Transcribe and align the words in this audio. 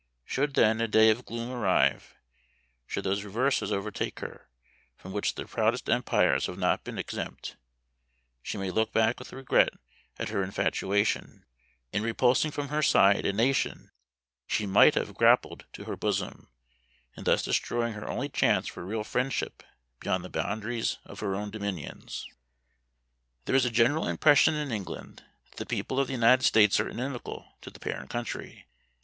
Should, 0.25 0.55
then, 0.55 0.81
a 0.81 0.87
day 0.87 1.11
of 1.11 1.25
gloom 1.25 1.51
arrive 1.51 2.15
should 2.87 3.03
those 3.03 3.21
reverses 3.23 3.71
overtake 3.71 4.19
her, 4.21 4.49
from 4.97 5.11
which 5.11 5.35
the 5.35 5.45
proudest 5.45 5.87
empires 5.91 6.47
have 6.47 6.57
not 6.57 6.83
been 6.83 6.97
exempt 6.97 7.55
she 8.41 8.57
may 8.57 8.71
look 8.71 8.91
back 8.91 9.19
with 9.19 9.31
regret 9.31 9.69
at 10.17 10.29
her 10.29 10.43
infatuation, 10.43 11.45
in 11.93 12.01
repulsing 12.01 12.49
from 12.49 12.69
her 12.69 12.81
side 12.81 13.27
a 13.27 13.31
nation 13.31 13.91
she 14.47 14.65
might 14.65 14.95
have 14.95 15.13
grappled 15.13 15.65
to 15.73 15.83
her 15.83 15.95
bosom, 15.95 16.49
and 17.15 17.27
thus 17.27 17.43
destroying 17.43 17.93
her 17.93 18.09
only 18.09 18.27
chance 18.27 18.67
for 18.67 18.83
real 18.83 19.03
friendship 19.03 19.61
beyond 19.99 20.25
the 20.25 20.29
boundaries 20.29 20.97
of 21.05 21.19
her 21.19 21.35
own 21.35 21.51
dominions. 21.51 22.25
There 23.45 23.55
is 23.55 23.65
a 23.65 23.69
general 23.69 24.07
impression 24.07 24.55
in 24.55 24.71
England, 24.71 25.21
that 25.51 25.57
the 25.59 25.65
people 25.67 25.99
of 25.99 26.07
the 26.07 26.13
United 26.13 26.41
States 26.41 26.79
are 26.79 26.89
inimical 26.89 27.53
to 27.61 27.69
the 27.69 27.79
parent 27.79 28.09
country. 28.09 28.65